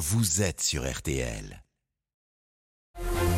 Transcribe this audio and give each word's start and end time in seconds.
vous 0.00 0.40
êtes 0.40 0.62
sur 0.62 0.90
RTL. 0.90 1.62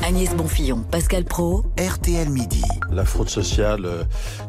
Agnès 0.05 0.35
Bonfillon, 0.35 0.81
Pascal 0.91 1.25
Pro, 1.25 1.65
RTL 1.79 2.29
Midi. 2.29 2.63
La 2.91 3.05
fraude 3.05 3.29
sociale, 3.29 3.85
euh, 3.85 4.03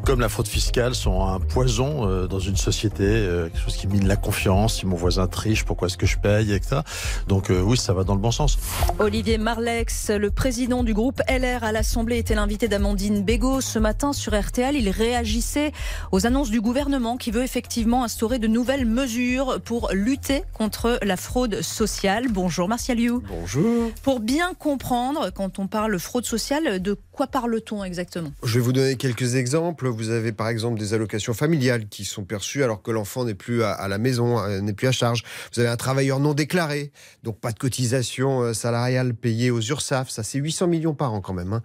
comme 0.04 0.18
la 0.18 0.28
fraude 0.28 0.48
fiscale, 0.48 0.96
sont 0.96 1.24
un 1.24 1.38
poison 1.38 2.08
euh, 2.08 2.26
dans 2.26 2.40
une 2.40 2.56
société, 2.56 3.04
euh, 3.04 3.48
quelque 3.48 3.62
chose 3.62 3.76
qui 3.76 3.86
mine 3.86 4.08
la 4.08 4.16
confiance. 4.16 4.78
Si 4.78 4.86
mon 4.86 4.96
voisin 4.96 5.28
triche, 5.28 5.64
pourquoi 5.64 5.86
est-ce 5.86 5.96
que 5.96 6.06
je 6.06 6.18
paye, 6.18 6.52
etc. 6.52 6.80
Donc 7.28 7.50
oui, 7.50 7.76
ça 7.76 7.92
va 7.92 8.02
dans 8.02 8.14
le 8.14 8.20
bon 8.20 8.32
sens. 8.32 8.58
Olivier 8.98 9.38
Marlex, 9.38 10.10
le 10.10 10.32
président 10.32 10.82
du 10.82 10.92
groupe 10.92 11.22
LR 11.28 11.62
à 11.62 11.70
l'Assemblée, 11.70 12.18
était 12.18 12.34
l'invité 12.34 12.66
d'Amandine 12.66 13.22
Bégaud. 13.22 13.60
Ce 13.60 13.78
matin 13.78 14.12
sur 14.12 14.38
RTL, 14.38 14.74
il 14.74 14.90
réagissait 14.90 15.70
aux 16.10 16.26
annonces 16.26 16.50
du 16.50 16.60
gouvernement 16.60 17.16
qui 17.16 17.30
veut 17.30 17.44
effectivement 17.44 18.02
instaurer 18.02 18.40
de 18.40 18.48
nouvelles 18.48 18.86
mesures 18.86 19.60
pour 19.64 19.90
lutter 19.92 20.42
contre 20.52 20.98
la 21.02 21.16
fraude 21.16 21.62
sociale. 21.62 22.26
Bonjour 22.28 22.68
Martial 22.68 22.98
You. 22.98 23.22
Bonjour. 23.28 23.92
Pour 24.02 24.18
bien 24.18 24.52
comprendre, 24.58 25.30
quand 25.32 25.43
on 25.58 25.66
parle 25.66 25.98
fraude 25.98 26.26
sociale, 26.26 26.80
de 26.80 26.94
quoi 27.14 27.26
parle-t-on 27.28 27.84
exactement? 27.84 28.32
Je 28.42 28.54
vais 28.54 28.60
vous 28.60 28.72
donner 28.72 28.96
quelques 28.96 29.36
exemples. 29.36 29.88
Vous 29.88 30.10
avez 30.10 30.32
par 30.32 30.48
exemple 30.48 30.78
des 30.78 30.94
allocations 30.94 31.32
familiales 31.32 31.88
qui 31.88 32.04
sont 32.04 32.24
perçues 32.24 32.64
alors 32.64 32.82
que 32.82 32.90
l'enfant 32.90 33.24
n'est 33.24 33.34
plus 33.34 33.62
à, 33.62 33.86
la 33.88 33.98
maison, 33.98 34.38
euh, 34.40 34.60
n'est 34.60 34.72
plus 34.72 34.88
à 34.88 34.92
charge. 34.92 35.22
Vous 35.52 35.60
avez 35.60 35.68
un 35.68 35.76
travailleur 35.76 36.18
non 36.18 36.34
déclaré, 36.34 36.92
donc 37.22 37.38
pas 37.38 37.52
de 37.52 37.58
cotisation 37.58 38.42
euh, 38.42 38.52
salariale 38.52 39.14
payée 39.14 39.50
aux 39.50 39.60
URSAF. 39.60 40.10
Ça, 40.10 40.22
c'est 40.22 40.38
800 40.38 40.66
millions 40.66 40.94
par 40.94 41.14
an 41.14 41.20
quand 41.20 41.32
même. 41.32 41.52
Hein. 41.52 41.62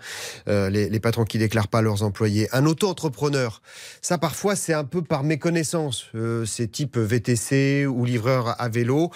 Euh, 0.47 0.69
les, 0.69 0.99
patrons 0.99 1.23
qui 1.25 1.39
déclarent 1.39 1.69
pas 1.69 1.81
leurs 1.81 2.03
employés. 2.03 2.47
Un 2.51 2.65
auto-entrepreneur. 2.65 3.61
Ça, 4.01 4.17
parfois, 4.17 4.55
c'est 4.55 4.73
un 4.73 4.83
peu 4.83 5.01
par 5.01 5.23
méconnaissance. 5.23 6.07
c'est 6.45 6.67
type 6.69 6.97
VTC 6.97 7.87
ou 7.87 8.03
livreur 8.03 8.61
à 8.61 8.67
vélo, 8.67 9.11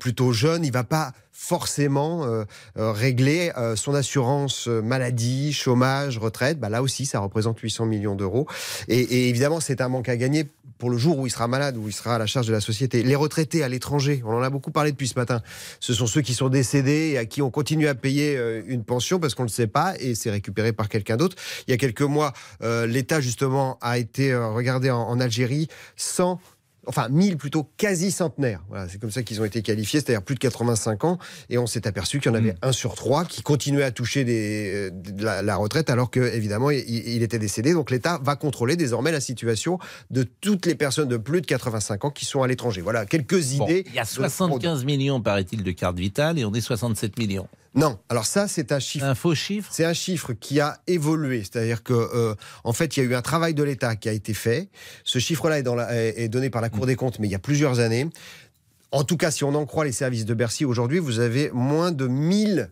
plutôt 0.00 0.32
jeune. 0.32 0.64
Il 0.64 0.72
va 0.72 0.82
pas 0.82 1.12
forcément 1.40 2.24
euh, 2.24 2.44
euh, 2.76 2.92
régler 2.92 3.50
euh, 3.56 3.74
son 3.74 3.94
assurance 3.94 4.66
maladie, 4.66 5.54
chômage, 5.54 5.69
retraite. 6.18 6.58
Bah, 6.58 6.68
là 6.68 6.82
aussi, 6.82 7.06
ça 7.06 7.20
représente 7.20 7.58
800 7.58 7.86
millions 7.86 8.14
d'euros. 8.14 8.46
Et, 8.88 9.28
évidemment, 9.28 9.60
c'est 9.60 9.80
un 9.80 9.88
manque 9.88 10.08
à 10.08 10.16
gagner 10.16 10.46
pour 10.78 10.88
le 10.88 10.96
jour 10.96 11.18
où 11.18 11.26
il 11.26 11.30
sera 11.30 11.46
malade, 11.46 11.76
où 11.76 11.88
il 11.88 11.92
sera 11.92 12.14
à 12.14 12.18
la 12.18 12.26
charge 12.26 12.46
de 12.46 12.52
la 12.52 12.60
société. 12.60 13.02
Les 13.02 13.14
retraités 13.14 13.62
à 13.62 13.68
l'étranger, 13.68 14.22
on 14.24 14.32
en 14.32 14.42
a 14.42 14.48
beaucoup 14.48 14.70
parlé 14.70 14.92
depuis 14.92 15.08
ce 15.08 15.18
matin, 15.18 15.42
ce 15.78 15.92
sont 15.92 16.06
ceux 16.06 16.22
qui 16.22 16.32
sont 16.32 16.48
décédés 16.48 17.10
et 17.12 17.18
à 17.18 17.26
qui 17.26 17.42
on 17.42 17.50
continue 17.50 17.86
à 17.86 17.94
payer 17.94 18.40
une 18.66 18.82
pension 18.82 19.20
parce 19.20 19.34
qu'on 19.34 19.42
ne 19.42 19.48
le 19.48 19.52
sait 19.52 19.66
pas 19.66 19.94
et 20.00 20.14
c'est 20.14 20.30
récupéré 20.30 20.72
par 20.72 20.88
quelqu'un 20.88 21.18
d'autre. 21.18 21.36
Il 21.68 21.72
y 21.72 21.74
a 21.74 21.76
quelques 21.76 22.00
mois, 22.00 22.32
l'État 22.62 23.20
justement 23.20 23.76
a 23.82 23.98
été 23.98 24.34
regardé 24.34 24.90
en, 24.90 25.02
en 25.02 25.20
Algérie 25.20 25.68
sans 25.96 26.40
enfin 26.86 27.08
1000 27.08 27.36
plutôt 27.36 27.66
quasi 27.76 28.10
centenaires. 28.10 28.62
Voilà, 28.68 28.88
c'est 28.88 28.98
comme 28.98 29.10
ça 29.10 29.22
qu'ils 29.22 29.40
ont 29.40 29.44
été 29.44 29.62
qualifiés, 29.62 30.00
c'est-à-dire 30.00 30.22
plus 30.22 30.34
de 30.34 30.40
85 30.40 31.04
ans. 31.04 31.18
Et 31.48 31.58
on 31.58 31.66
s'est 31.66 31.86
aperçu 31.86 32.20
qu'il 32.20 32.30
y 32.30 32.34
en 32.34 32.38
avait 32.38 32.52
hmm. 32.52 32.62
un 32.62 32.72
sur 32.72 32.94
trois 32.94 33.24
qui 33.24 33.42
continuait 33.42 33.84
à 33.84 33.90
toucher 33.90 34.24
des, 34.24 34.90
euh, 34.90 35.42
la, 35.42 35.56
retraite 35.56 35.90
alors 35.90 36.10
que 36.10 36.20
évidemment 36.20 36.70
il, 36.70 37.22
était 37.22 37.38
décédé. 37.38 37.72
Donc 37.72 37.90
l'État 37.90 38.20
va 38.22 38.36
contrôler 38.36 38.76
désormais 38.76 39.12
la 39.12 39.20
situation 39.20 39.78
de 40.10 40.22
toutes 40.22 40.66
les 40.66 40.74
personnes 40.74 41.08
de 41.08 41.16
plus 41.16 41.40
de 41.40 41.46
85 41.46 42.04
ans 42.04 42.10
qui 42.10 42.24
sont 42.24 42.42
à 42.42 42.46
l'étranger. 42.46 42.80
Voilà 42.80 43.06
quelques 43.06 43.52
idées. 43.52 43.84
il 43.86 43.94
y 43.94 43.98
a 43.98 44.04
75 44.04 44.84
millions, 44.84 45.20
paraît-il, 45.20 45.62
de 45.62 45.70
cartes 45.72 45.98
vitales 45.98 46.38
et 46.38 46.44
on 46.44 46.52
est 46.54 46.60
67 46.60 47.18
millions. 47.18 47.48
Non, 47.74 47.98
alors 48.08 48.26
ça 48.26 48.48
c'est 48.48 48.72
un 48.72 48.80
chiffre. 48.80 49.04
Un 49.04 49.14
faux 49.14 49.34
chiffre? 49.34 49.70
C'est 49.72 49.84
un 49.84 49.92
chiffre 49.92 50.32
qui 50.32 50.58
a 50.60 50.80
évolué, 50.86 51.38
c'est-à-dire 51.40 51.82
que 51.82 51.92
euh, 51.92 52.34
en 52.64 52.72
fait 52.72 52.96
il 52.96 53.00
y 53.00 53.06
a 53.06 53.08
eu 53.08 53.14
un 53.14 53.22
travail 53.22 53.54
de 53.54 53.62
l'État 53.62 53.94
qui 53.96 54.08
a 54.08 54.12
été 54.12 54.34
fait. 54.34 54.68
Ce 55.04 55.18
chiffre-là 55.18 55.60
est, 55.60 56.14
est, 56.20 56.28
donné 56.28 56.50
par 56.50 56.62
la 56.62 56.68
Cour 56.68 56.86
des 56.86 56.96
comptes, 56.96 57.18
mais 57.20 57.28
il 57.28 57.30
y 57.30 57.36
a 57.36 57.40
plusieurs 57.40 57.78
années. 57.78 58.08
En 58.92 59.04
tout 59.04 59.16
cas, 59.16 59.30
si 59.30 59.44
on 59.44 59.54
en 59.54 59.66
croit 59.66 59.84
les 59.84 59.92
services 59.92 60.24
de 60.24 60.34
Bercy 60.34 60.64
aujourd'hui, 60.64 60.98
vous 60.98 61.20
avez 61.20 61.50
moins 61.52 61.92
de 61.92 62.08
1000 62.08 62.70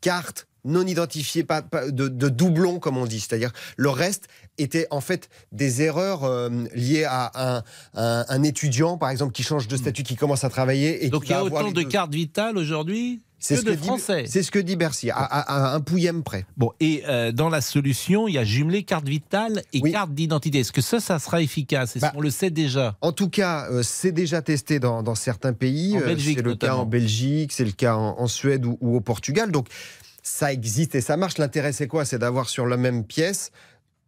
cartes 0.00 0.48
non 0.64 0.86
identifiées, 0.86 1.44
pas, 1.44 1.62
de, 1.62 2.08
doublons 2.08 2.78
comme 2.78 2.96
on 2.96 3.06
dit. 3.06 3.20
C'est-à-dire 3.20 3.52
le 3.76 3.90
reste 3.90 4.28
était 4.58 4.86
en 4.90 5.00
fait 5.00 5.28
des 5.52 5.82
erreurs 5.82 6.24
euh, 6.24 6.48
liées 6.74 7.04
à 7.04 7.62
un, 7.94 8.42
étudiant, 8.42 8.96
par 8.96 9.10
exemple, 9.10 9.32
qui 9.32 9.42
change 9.42 9.68
de 9.68 9.76
statut, 9.76 10.02
qui 10.02 10.16
commence 10.16 10.44
à 10.44 10.50
travailler. 10.50 11.04
Et 11.04 11.10
Donc 11.10 11.28
il 11.28 11.30
y 11.30 11.34
a 11.34 11.44
autant 11.44 11.70
de 11.70 11.82
cartes 11.82 12.14
vitales 12.14 12.56
aujourd'hui? 12.56 13.20
C'est 13.38 13.56
ce, 13.56 13.76
Français. 13.76 14.24
C'est 14.26 14.42
ce 14.42 14.50
que 14.50 14.58
dit 14.58 14.76
Bercy, 14.76 15.10
à, 15.10 15.74
un 15.74 15.80
pouillème 15.80 16.22
près. 16.22 16.46
Bon, 16.56 16.72
et 16.80 17.02
euh, 17.06 17.30
dans 17.30 17.50
la 17.50 17.60
solution, 17.60 18.26
il 18.26 18.34
y 18.34 18.38
a 18.38 18.44
jumelé 18.44 18.84
carte 18.84 19.06
vitale 19.06 19.62
et 19.72 19.82
carte 19.82 20.14
d'identité. 20.14 20.60
Est-ce 20.60 20.72
que 20.72 20.80
ça, 20.80 20.98
ça 21.00 21.18
sera 21.18 21.42
efficace? 21.42 21.98
Bah, 21.98 22.12
On 22.14 22.20
le 22.20 22.30
sait 22.30 22.50
déjà? 22.50 22.96
En 23.02 23.12
tout 23.12 23.28
cas, 23.28 23.68
euh, 23.70 23.82
c'est 23.82 24.12
déjà 24.12 24.40
testé 24.40 24.78
dans, 24.80 25.14
certains 25.14 25.52
pays. 25.52 25.96
Euh, 25.96 26.16
c'est 26.18 26.42
le 26.42 26.54
cas 26.54 26.74
en 26.74 26.86
Belgique, 26.86 27.52
c'est 27.52 27.64
le 27.64 27.72
cas 27.72 27.96
en, 27.96 28.26
Suède 28.26 28.64
ou, 28.64 28.78
ou, 28.80 28.96
au 28.96 29.00
Portugal. 29.00 29.52
Donc, 29.52 29.68
ça 30.22 30.52
existe 30.52 30.94
et 30.94 31.00
ça 31.02 31.16
marche. 31.16 31.36
L'intérêt, 31.36 31.72
c'est 31.72 31.86
quoi? 31.86 32.04
C'est 32.04 32.18
d'avoir 32.18 32.48
sur 32.48 32.66
la 32.66 32.78
même 32.78 33.04
pièce 33.04 33.50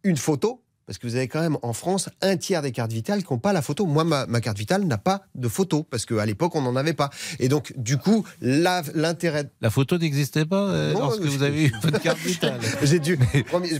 une 0.03 0.17
photo 0.17 0.63
parce 0.87 0.99
que 0.99 1.05
vous 1.05 1.17
avez 1.17 1.27
quand 1.27 1.41
même 1.41 1.57
en 1.63 1.73
France 1.73 2.09
un 2.21 2.37
tiers 2.37 2.61
des 2.61 2.71
cartes 2.71 2.93
vitales 2.93 3.21
qui 3.21 3.33
n'ont 3.33 3.39
pas 3.39 3.51
la 3.51 3.61
photo. 3.61 3.85
Moi, 3.85 4.05
ma, 4.05 4.25
carte 4.39 4.57
vitale 4.57 4.85
n'a 4.85 4.97
pas 4.97 5.25
de 5.35 5.49
photo, 5.49 5.83
parce 5.83 6.05
qu'à 6.05 6.25
l'époque, 6.25 6.55
on 6.55 6.61
n'en 6.61 6.77
avait 6.77 6.93
pas. 6.93 7.09
Et 7.39 7.49
donc, 7.49 7.73
du 7.75 7.97
coup, 7.97 8.25
l'intérêt... 8.41 9.49
La, 9.59 9.69
photo 9.69 9.97
n'existait 9.97 10.45
pas 10.45 10.69
euh, 10.69 10.93
lorsque 10.93 11.21
vous 11.23 11.43
avez 11.43 11.65
eu 11.65 11.73
votre 11.83 11.99
carte 12.01 12.19
vitale 12.19 12.59
J'ai 12.83 12.99
dû... 12.99 13.19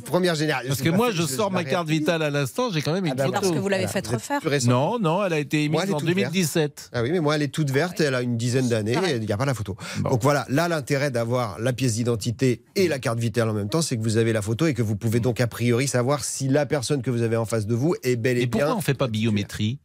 Première, 0.03 0.35
génération. 0.35 0.67
Parce 0.67 0.81
que 0.81 0.89
moi, 0.89 1.11
je 1.11 1.23
sors 1.23 1.49
ma 1.49 1.63
carte 1.63 1.87
vitale 1.87 2.21
à 2.21 2.29
l'instant, 2.29 2.71
j'ai 2.73 2.81
quand 2.81 2.91
même 2.91 3.05
une 3.05 3.13
ah 3.13 3.15
bah 3.15 3.25
photo. 3.25 3.39
Parce 3.39 3.53
que 3.53 3.59
vous 3.59 3.69
l'avez 3.69 3.87
fait 3.87 4.05
refaire 4.05 4.41
Non, 4.67 4.99
non, 4.99 5.25
elle 5.25 5.33
a 5.33 5.39
été 5.39 5.63
émise 5.63 5.89
en 5.93 5.99
2017. 5.99 6.89
Ah 6.91 7.03
oui, 7.03 7.11
mais 7.11 7.21
moi, 7.21 7.37
elle 7.37 7.41
est 7.41 7.47
toute 7.47 7.71
verte, 7.71 8.01
elle 8.01 8.15
a 8.15 8.21
une 8.21 8.35
dizaine 8.35 8.67
d'années, 8.67 8.97
il 9.15 9.21
n'y 9.21 9.31
a 9.31 9.37
pas 9.37 9.45
la 9.45 9.53
photo. 9.53 9.77
Donc 10.03 10.21
voilà, 10.23 10.45
là, 10.49 10.67
l'intérêt 10.67 11.09
d'avoir 11.09 11.57
la 11.59 11.71
pièce 11.71 11.93
d'identité 11.93 12.63
et 12.75 12.89
la 12.89 12.99
carte 12.99 13.19
vitale 13.19 13.47
en 13.47 13.53
même 13.53 13.69
temps, 13.69 13.81
c'est 13.81 13.95
que 13.95 14.03
vous 14.03 14.17
avez 14.17 14.33
la 14.33 14.41
photo 14.41 14.67
et 14.67 14.73
que 14.73 14.81
vous 14.81 14.97
pouvez 14.97 15.21
donc 15.21 15.39
a 15.39 15.47
priori 15.47 15.87
savoir 15.87 16.25
si 16.25 16.49
la 16.49 16.65
personne 16.65 16.96
que 17.01 17.11
vous 17.11 17.21
avez 17.21 17.37
en 17.37 17.45
face 17.45 17.65
de 17.65 17.75
vous 17.75 17.95
est 18.03 18.15
bel 18.15 18.37
et, 18.37 18.41
et 18.41 18.45
bien. 18.45 18.59
Pourquoi 18.59 18.73
on 18.75 18.77
ne 18.79 18.83
fait 18.83 18.93
pas 18.93 19.07
biométrie 19.07 19.79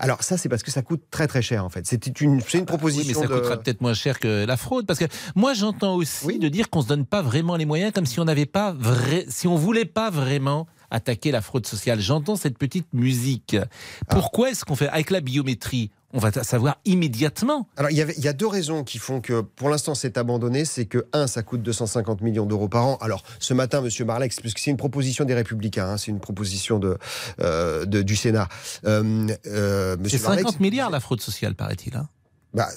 alors 0.00 0.22
ça, 0.22 0.38
c'est 0.38 0.48
parce 0.48 0.62
que 0.62 0.70
ça 0.70 0.82
coûte 0.82 1.02
très 1.10 1.26
très 1.26 1.42
cher 1.42 1.64
en 1.64 1.68
fait. 1.68 1.84
C'est 1.86 2.20
une, 2.20 2.40
une 2.54 2.64
proposition. 2.64 3.02
Oui, 3.02 3.08
mais 3.08 3.14
ça 3.14 3.26
coûtera 3.26 3.56
peut-être 3.56 3.80
moins 3.80 3.94
cher 3.94 4.20
que 4.20 4.44
la 4.46 4.56
fraude, 4.56 4.86
parce 4.86 4.98
que 4.98 5.06
moi 5.34 5.54
j'entends 5.54 5.96
aussi 5.96 6.38
de 6.38 6.48
dire 6.48 6.70
qu'on 6.70 6.82
se 6.82 6.86
donne 6.86 7.04
pas 7.04 7.20
vraiment 7.20 7.56
les 7.56 7.64
moyens, 7.64 7.92
comme 7.92 8.06
si 8.06 8.20
on 8.20 8.24
n'avait 8.24 8.46
pas 8.46 8.72
vrai, 8.72 9.26
si 9.28 9.48
on 9.48 9.56
voulait 9.56 9.84
pas 9.84 10.10
vraiment 10.10 10.68
attaquer 10.90 11.30
la 11.32 11.40
fraude 11.40 11.66
sociale. 11.66 12.00
J'entends 12.00 12.36
cette 12.36 12.58
petite 12.58 12.92
musique. 12.94 13.56
Ah. 13.60 13.66
Pourquoi 14.08 14.50
est-ce 14.50 14.64
qu'on 14.64 14.76
fait 14.76 14.88
avec 14.88 15.10
la 15.10 15.20
biométrie 15.20 15.90
on 16.14 16.18
va 16.18 16.32
savoir 16.42 16.78
immédiatement. 16.86 17.68
Alors, 17.76 17.90
il 17.90 17.96
y, 17.96 18.28
a 18.28 18.32
deux 18.32 18.46
raisons 18.46 18.82
qui 18.82 18.98
font 18.98 19.20
que, 19.20 19.42
pour 19.42 19.68
l'instant, 19.68 19.94
c'est 19.94 20.16
abandonné. 20.16 20.64
C'est 20.64 20.86
que, 20.86 21.06
un, 21.12 21.26
ça 21.26 21.42
coûte 21.42 21.62
250 21.62 22.22
millions 22.22 22.46
d'euros 22.46 22.68
par 22.68 22.86
an. 22.86 22.96
Alors, 23.00 23.22
ce 23.40 23.52
matin, 23.52 23.84
M. 23.84 24.06
Marlex, 24.06 24.40
puisque 24.40 24.58
c'est 24.58 24.70
une 24.70 24.78
proposition 24.78 25.26
des 25.26 25.34
Républicains, 25.34 25.86
hein, 25.86 25.96
c'est 25.98 26.10
une 26.10 26.20
proposition 26.20 26.78
de, 26.78 26.96
euh, 27.40 27.84
du 27.84 28.16
Sénat. 28.16 28.48
Euh, 28.86 29.28
euh 29.46 29.96
c'est 30.06 30.18
50 30.18 30.60
milliards, 30.60 30.90
la 30.90 31.00
fraude 31.00 31.20
sociale, 31.20 31.54
paraît-il. 31.54 31.94
Hein 31.94 32.08
bah, 32.54 32.68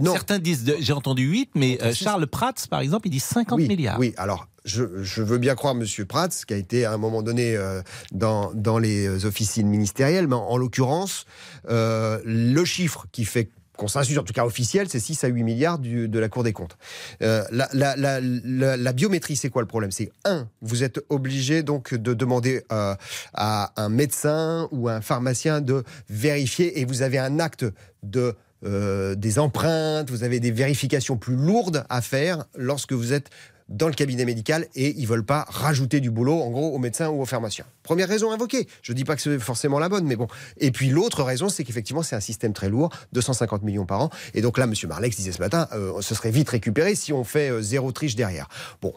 non. 0.00 0.12
Certains 0.12 0.40
disent, 0.40 0.74
j'ai 0.80 0.92
entendu 0.92 1.22
8, 1.22 1.50
mais 1.54 1.78
Charles 1.94 2.26
Prats, 2.26 2.54
par 2.68 2.80
exemple, 2.80 3.06
il 3.06 3.10
dit 3.10 3.20
50 3.20 3.60
milliards. 3.60 3.98
Oui, 4.00 4.12
alors 4.16 4.48
je, 4.64 5.22
veux 5.22 5.38
bien 5.38 5.54
croire 5.54 5.74
M. 5.74 5.84
Prats, 6.06 6.28
qui 6.28 6.54
a 6.54 6.56
été 6.56 6.84
à 6.84 6.92
un 6.92 6.96
moment 6.96 7.22
donné 7.22 7.56
euh, 7.56 7.82
dans, 8.12 8.52
dans, 8.54 8.78
les 8.78 9.26
officines 9.26 9.68
ministérielles, 9.68 10.26
mais 10.26 10.36
en, 10.36 10.56
l'occurrence, 10.56 11.26
euh, 11.68 12.20
le 12.24 12.64
chiffre 12.64 13.06
qui 13.12 13.24
fait 13.24 13.50
consensus, 13.76 14.16
en 14.18 14.22
tout 14.22 14.32
cas 14.32 14.44
officiel, 14.44 14.88
c'est 14.88 15.00
6 15.00 15.24
à 15.24 15.28
8 15.28 15.42
milliards 15.42 15.78
de 15.80 16.18
la 16.18 16.28
Cour 16.28 16.44
des 16.44 16.52
comptes. 16.52 16.78
Euh, 17.22 17.44
la, 17.50 18.92
biométrie, 18.92 19.36
c'est 19.36 19.50
quoi 19.50 19.62
le 19.62 19.68
problème? 19.68 19.90
C'est 19.90 20.12
un, 20.24 20.48
vous 20.62 20.84
êtes 20.84 21.00
obligé 21.08 21.62
donc 21.62 21.92
de 21.92 22.14
demander 22.14 22.62
à 22.70 23.72
un 23.76 23.88
médecin 23.88 24.68
ou 24.70 24.88
un 24.88 25.00
pharmacien 25.00 25.60
de 25.60 25.82
vérifier 26.08 26.80
et 26.80 26.84
vous 26.84 27.02
avez 27.02 27.18
un 27.18 27.38
acte 27.38 27.66
de 28.02 28.34
des 28.66 29.38
empreintes, 29.38 30.08
vous 30.08 30.24
avez 30.24 30.40
des 30.40 30.50
vérifications 30.50 31.18
plus 31.18 31.36
lourdes 31.36 31.84
à 31.90 32.00
faire 32.00 32.46
lorsque 32.56 32.94
vous 32.94 33.12
êtes 33.12 33.28
dans 33.68 33.88
le 33.88 33.94
cabinet 33.94 34.24
médical 34.24 34.66
et 34.74 34.94
ils 34.96 35.06
veulent 35.06 35.24
pas 35.24 35.46
rajouter 35.48 36.00
du 36.00 36.10
boulot, 36.10 36.40
en 36.40 36.50
gros, 36.50 36.74
aux 36.74 36.78
médecins 36.78 37.08
ou 37.08 37.22
aux 37.22 37.26
pharmaciens. 37.26 37.64
Première 37.82 38.08
raison 38.08 38.30
invoquée. 38.30 38.68
Je 38.82 38.92
ne 38.92 38.96
dis 38.96 39.04
pas 39.04 39.16
que 39.16 39.22
c'est 39.22 39.38
forcément 39.38 39.78
la 39.78 39.88
bonne, 39.88 40.04
mais 40.04 40.16
bon. 40.16 40.28
Et 40.58 40.70
puis 40.70 40.90
l'autre 40.90 41.22
raison, 41.22 41.48
c'est 41.48 41.64
qu'effectivement, 41.64 42.02
c'est 42.02 42.16
un 42.16 42.20
système 42.20 42.52
très 42.52 42.68
lourd, 42.68 42.90
250 43.12 43.62
millions 43.62 43.86
par 43.86 44.00
an. 44.02 44.10
Et 44.34 44.42
donc 44.42 44.58
là, 44.58 44.64
M. 44.64 44.74
Marlex 44.88 45.16
disait 45.16 45.32
ce 45.32 45.40
matin, 45.40 45.68
euh, 45.72 46.00
ce 46.00 46.14
serait 46.14 46.30
vite 46.30 46.48
récupéré 46.48 46.94
si 46.94 47.12
on 47.12 47.24
fait 47.24 47.50
euh, 47.50 47.62
zéro 47.62 47.92
triche 47.92 48.16
derrière. 48.16 48.48
Bon, 48.82 48.92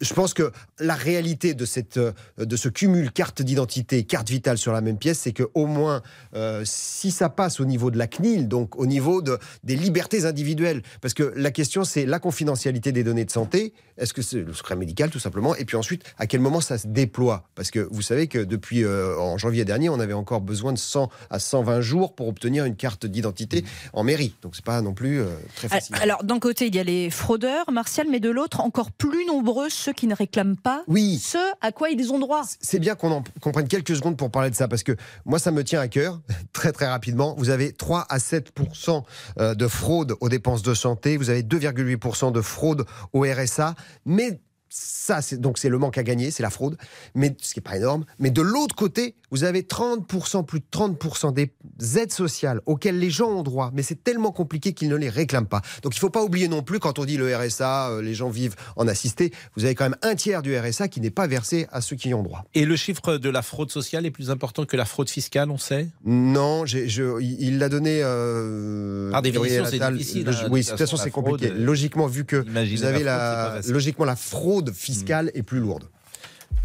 je 0.00 0.14
pense 0.14 0.34
que 0.34 0.52
la 0.78 0.94
réalité 0.94 1.54
de, 1.54 1.64
cette, 1.64 1.96
euh, 1.96 2.12
de 2.38 2.56
ce 2.56 2.68
cumul 2.68 3.12
carte 3.12 3.42
d'identité, 3.42 4.04
carte 4.04 4.28
vitale 4.28 4.58
sur 4.58 4.72
la 4.72 4.80
même 4.80 4.98
pièce, 4.98 5.20
c'est 5.20 5.32
qu'au 5.32 5.66
moins, 5.66 6.02
euh, 6.34 6.62
si 6.64 7.10
ça 7.10 7.28
passe 7.28 7.60
au 7.60 7.64
niveau 7.64 7.90
de 7.90 7.98
la 7.98 8.06
CNIL, 8.06 8.48
donc 8.48 8.76
au 8.76 8.86
niveau 8.86 9.22
de, 9.22 9.38
des 9.64 9.76
libertés 9.76 10.24
individuelles, 10.24 10.82
parce 11.00 11.14
que 11.14 11.32
la 11.36 11.50
question 11.50 11.84
c'est 11.84 12.06
la 12.06 12.18
confidentialité 12.18 12.92
des 12.92 13.04
données 13.04 13.24
de 13.24 13.30
santé, 13.30 13.72
est-ce 13.96 14.12
que 14.12 14.22
c'est 14.22 14.42
le 14.42 14.52
secret 14.52 14.76
médical 14.76 15.10
tout 15.10 15.18
simplement, 15.18 15.54
et 15.56 15.64
puis 15.64 15.76
ensuite 15.76 16.02
à 16.18 16.26
quel 16.26 16.40
moment 16.40 16.60
ça 16.60 16.78
se 16.78 16.86
déploie, 16.86 17.48
parce 17.54 17.70
que 17.70 17.80
vous 17.90 18.02
savez 18.02 18.26
que 18.26 18.38
depuis 18.38 18.84
euh, 18.84 19.18
en 19.18 19.38
janvier 19.38 19.64
dernier, 19.64 19.88
on 19.88 20.00
avait 20.00 20.12
encore 20.12 20.40
besoin 20.40 20.72
de 20.72 20.78
100 20.78 21.10
à 21.30 21.38
120 21.38 21.80
jours 21.80 22.14
pour 22.14 22.28
obtenir 22.28 22.64
une 22.64 22.76
carte 22.76 23.06
d'identité 23.06 23.64
en 23.92 24.04
mairie, 24.04 24.34
donc 24.42 24.56
c'est 24.56 24.64
pas 24.64 24.82
non 24.82 24.94
plus 24.94 25.22
très 25.56 25.68
facile. 25.68 25.96
Alors 26.00 26.24
d'un 26.24 26.38
côté 26.38 26.66
il 26.66 26.74
y 26.74 26.78
a 26.78 26.84
les 26.84 27.10
fraudeurs, 27.10 27.70
Martial, 27.70 28.06
mais 28.10 28.20
de 28.20 28.30
l'autre 28.30 28.60
encore 28.60 28.90
plus 28.90 29.24
nombreux 29.26 29.68
ceux 29.86 29.92
qui 29.92 30.08
ne 30.08 30.16
réclament 30.16 30.56
pas 30.56 30.82
oui. 30.88 31.16
ce 31.22 31.38
à 31.60 31.70
quoi 31.70 31.90
ils 31.90 32.12
ont 32.12 32.18
droit. 32.18 32.42
C'est 32.60 32.80
bien 32.80 32.96
qu'on 32.96 33.12
en 33.12 33.22
prenne 33.22 33.68
quelques 33.68 33.94
secondes 33.94 34.16
pour 34.16 34.32
parler 34.32 34.50
de 34.50 34.56
ça, 34.56 34.66
parce 34.66 34.82
que 34.82 34.96
moi, 35.24 35.38
ça 35.38 35.52
me 35.52 35.62
tient 35.62 35.80
à 35.80 35.86
cœur, 35.86 36.20
très 36.52 36.72
très 36.72 36.88
rapidement. 36.88 37.36
Vous 37.38 37.50
avez 37.50 37.72
3 37.72 38.04
à 38.08 38.18
7% 38.18 39.04
euh, 39.38 39.54
de 39.54 39.68
fraude 39.68 40.16
aux 40.20 40.28
dépenses 40.28 40.62
de 40.62 40.74
santé, 40.74 41.16
vous 41.16 41.30
avez 41.30 41.44
2,8% 41.44 42.32
de 42.32 42.40
fraude 42.40 42.84
au 43.12 43.20
RSA, 43.20 43.76
mais 44.04 44.40
ça, 44.68 45.22
c'est 45.22 45.40
donc 45.40 45.58
c'est 45.58 45.68
le 45.68 45.78
manque 45.78 45.98
à 45.98 46.02
gagner, 46.02 46.30
c'est 46.30 46.42
la 46.42 46.50
fraude, 46.50 46.76
mais 47.14 47.36
ce 47.40 47.54
qui 47.54 47.60
n'est 47.60 47.64
pas 47.64 47.76
énorme. 47.76 48.04
Mais 48.18 48.30
de 48.30 48.42
l'autre 48.42 48.74
côté, 48.74 49.14
vous 49.30 49.44
avez 49.44 49.62
30%, 49.62 50.44
plus 50.44 50.60
de 50.60 50.64
30% 50.70 51.32
des 51.32 51.52
aides 51.98 52.12
sociales 52.12 52.60
auxquelles 52.66 52.98
les 52.98 53.10
gens 53.10 53.28
ont 53.28 53.42
droit, 53.42 53.70
mais 53.74 53.82
c'est 53.82 54.02
tellement 54.02 54.32
compliqué 54.32 54.72
qu'ils 54.72 54.88
ne 54.88 54.96
les 54.96 55.08
réclament 55.08 55.46
pas. 55.46 55.62
Donc 55.82 55.94
il 55.94 55.98
ne 55.98 56.00
faut 56.00 56.10
pas 56.10 56.22
oublier 56.22 56.48
non 56.48 56.62
plus, 56.62 56.78
quand 56.78 56.98
on 56.98 57.04
dit 57.04 57.16
le 57.16 57.34
RSA, 57.34 57.90
euh, 57.90 58.02
les 58.02 58.14
gens 58.14 58.28
vivent 58.28 58.56
en 58.76 58.88
assisté, 58.88 59.32
vous 59.56 59.64
avez 59.64 59.74
quand 59.74 59.84
même 59.84 59.96
un 60.02 60.14
tiers 60.14 60.42
du 60.42 60.56
RSA 60.56 60.88
qui 60.88 61.00
n'est 61.00 61.10
pas 61.10 61.26
versé 61.26 61.66
à 61.70 61.80
ceux 61.80 61.96
qui 61.96 62.10
y 62.10 62.14
ont 62.14 62.22
droit. 62.22 62.44
Et 62.54 62.64
le 62.64 62.76
chiffre 62.76 63.16
de 63.16 63.30
la 63.30 63.42
fraude 63.42 63.70
sociale 63.70 64.06
est 64.06 64.10
plus 64.10 64.30
important 64.30 64.64
que 64.64 64.76
la 64.76 64.84
fraude 64.84 65.10
fiscale, 65.10 65.50
on 65.50 65.58
sait? 65.58 65.88
Non, 66.04 66.66
je, 66.66 67.20
il 67.20 67.58
l'a 67.58 67.68
donné. 67.68 68.00
Euh, 68.02 69.10
Par 69.10 69.22
définition, 69.22 69.64
c'est 69.64 69.92
difficile. 69.92 70.28
Hein, 70.28 70.48
oui, 70.50 70.62
de 70.62 70.68
toute 70.68 70.78
façon, 70.78 70.96
c'est 70.96 71.10
compliqué. 71.10 71.50
Logiquement, 71.50 72.06
vu 72.06 72.24
que 72.24 72.36
vous 72.36 72.84
avez 72.84 73.02
la, 73.02 73.60
logiquement 73.68 74.04
la 74.04 74.16
fraude 74.16 74.55
fiscale 74.72 75.30
est 75.34 75.42
plus 75.42 75.60
lourde. 75.60 75.88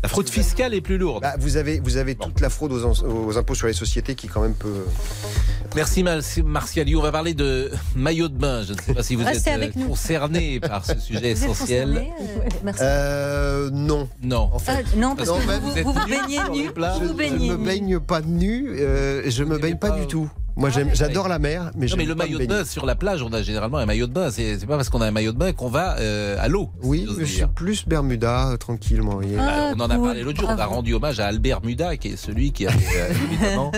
La 0.03 0.09
fraude 0.09 0.29
fiscale 0.29 0.73
est 0.73 0.81
plus 0.81 0.97
lourde. 0.97 1.21
Bah, 1.21 1.35
vous 1.37 1.57
avez, 1.57 1.79
vous 1.79 1.97
avez 1.97 2.15
toute 2.15 2.39
la 2.41 2.49
fraude 2.49 2.71
aux, 2.71 3.37
impôts 3.37 3.53
sur 3.53 3.67
les 3.67 3.73
sociétés 3.73 4.15
qui 4.15 4.27
quand 4.27 4.41
même 4.41 4.55
peut. 4.55 4.85
Merci 5.75 6.03
Martiali. 6.43 6.95
On 6.95 7.01
va 7.03 7.11
parler 7.11 7.35
de 7.35 7.71
maillot 7.95 8.27
de 8.27 8.35
bain. 8.35 8.63
Je 8.63 8.73
ne 8.73 8.81
sais 8.81 8.93
pas 8.95 9.03
si 9.03 9.15
vous 9.15 9.23
êtes 9.23 9.47
euh, 9.47 9.87
concerné 9.87 10.59
par 10.59 10.85
ce 10.85 10.97
sujet 10.97 11.31
essentiel. 11.31 12.07
Euh, 12.65 12.71
euh, 12.81 13.69
non. 13.71 14.09
Non. 14.23 14.49
En 14.51 14.59
fait, 14.59 14.71
ah, 14.71 14.97
non, 14.97 15.15
parce 15.15 15.29
que 15.29 15.35
vous, 15.35 15.69
vous, 15.83 15.93
vous, 15.93 15.99
baignez 16.07 16.39
nu. 16.51 16.69
Je 16.75 17.03
ne 17.03 17.07
me 17.09 17.57
baigne 17.57 17.99
pas 17.99 18.21
nu. 18.21 18.75
je 18.75 19.43
ne 19.43 19.49
me 19.49 19.59
baigne 19.59 19.77
pas 19.77 19.91
du 19.91 20.07
tout. 20.07 20.27
Moi, 20.55 20.69
ah, 20.75 20.79
j'adore 20.93 21.27
la 21.27 21.39
mer, 21.39 21.71
mais, 21.75 21.87
non, 21.87 21.95
mais 21.97 22.05
le 22.05 22.15
maillot 22.15 22.39
de 22.39 22.45
bain 22.45 22.65
sur 22.65 22.85
la 22.85 22.95
plage, 22.95 23.23
on 23.23 23.31
a 23.33 23.41
généralement 23.41 23.77
un 23.77 23.85
maillot 23.85 24.07
de 24.07 24.13
bain. 24.13 24.29
C'est 24.31 24.65
pas 24.65 24.75
parce 24.75 24.89
qu'on 24.89 25.01
a 25.01 25.07
un 25.07 25.11
maillot 25.11 25.31
de 25.31 25.37
bain 25.37 25.53
qu'on 25.53 25.69
va 25.69 25.97
euh, 25.99 26.35
à 26.39 26.47
l'eau. 26.47 26.69
Oui, 26.83 27.07
je 27.19 27.25
suis 27.25 27.45
plus 27.55 27.87
Bermuda, 27.87 28.49
euh, 28.49 28.57
tranquillement. 28.57 29.19
Ah, 29.39 29.71
on 29.75 29.79
en 29.79 29.89
a 29.89 29.97
parlé 29.97 30.23
l'autre 30.23 30.39
jour. 30.39 30.49
On 30.49 30.59
a 30.59 30.65
rendu 30.65 30.93
hommage 30.93 31.19
à 31.19 31.27
Albert 31.27 31.63
Muda, 31.63 31.97
qui 31.97 32.09
est 32.09 32.17
celui 32.17 32.51
qui 32.51 32.67
a 32.67 32.71
euh, 32.71 33.13
évidemment 33.31 33.71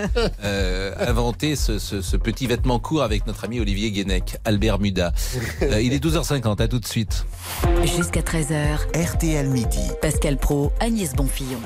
inventé 1.00 1.56
ce, 1.56 2.18
petit 2.18 2.48
vêtement 2.48 2.80
court 2.80 3.04
avec 3.04 3.28
notre 3.28 3.46
ami 3.46 3.60
Olivier 3.60 3.92
Guénec. 3.92 4.38
Albert 4.46 4.80
Muda. 4.80 5.14
il 5.62 5.94
est 5.94 6.04
12h50. 6.04 6.62
À 6.62 6.68
tout 6.68 6.80
de 6.80 6.86
suite. 6.86 7.26
Jusqu'à 7.84 8.22
13h. 8.22 8.78
RTL 8.96 9.50
Midi. 9.50 9.80
Pascal 10.02 10.38
Pro, 10.38 10.72
Agnès 10.80 11.14
Bonfillon. 11.14 11.60